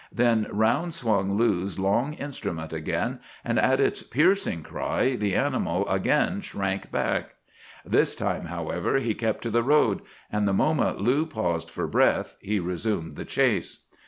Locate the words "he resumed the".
12.41-13.25